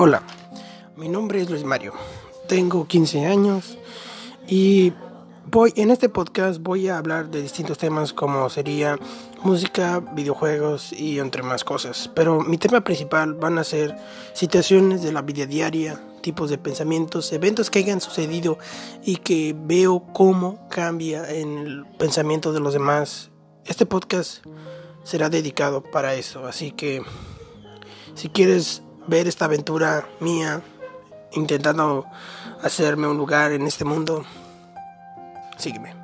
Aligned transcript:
Hola, 0.00 0.22
mi 0.96 1.08
nombre 1.08 1.40
es 1.40 1.50
Luis 1.50 1.64
Mario, 1.64 1.92
tengo 2.46 2.86
15 2.86 3.26
años 3.26 3.78
y 4.46 4.92
voy 5.50 5.72
en 5.74 5.90
este 5.90 6.08
podcast 6.08 6.62
voy 6.62 6.86
a 6.86 6.98
hablar 6.98 7.32
de 7.32 7.42
distintos 7.42 7.78
temas 7.78 8.12
como 8.12 8.48
sería 8.48 8.96
música, 9.42 9.98
videojuegos 9.98 10.92
y 10.92 11.18
entre 11.18 11.42
más 11.42 11.64
cosas, 11.64 12.08
pero 12.14 12.42
mi 12.42 12.58
tema 12.58 12.84
principal 12.84 13.34
van 13.34 13.58
a 13.58 13.64
ser 13.64 13.96
situaciones 14.34 15.02
de 15.02 15.10
la 15.10 15.22
vida 15.22 15.46
diaria, 15.46 16.00
tipos 16.22 16.48
de 16.48 16.58
pensamientos, 16.58 17.32
eventos 17.32 17.68
que 17.68 17.80
hayan 17.80 18.00
sucedido 18.00 18.56
y 19.04 19.16
que 19.16 19.56
veo 19.58 20.04
cómo 20.12 20.68
cambia 20.68 21.28
en 21.28 21.58
el 21.58 21.86
pensamiento 21.98 22.52
de 22.52 22.60
los 22.60 22.72
demás. 22.72 23.32
Este 23.64 23.84
podcast 23.84 24.46
será 25.02 25.28
dedicado 25.28 25.82
para 25.82 26.14
eso, 26.14 26.46
así 26.46 26.70
que 26.70 27.02
si 28.14 28.28
quieres 28.28 28.84
ver 29.08 29.26
esta 29.26 29.46
aventura 29.46 30.06
mía 30.20 30.62
intentando 31.32 32.06
hacerme 32.62 33.08
un 33.08 33.16
lugar 33.16 33.52
en 33.52 33.66
este 33.66 33.84
mundo, 33.84 34.24
sígueme. 35.56 35.94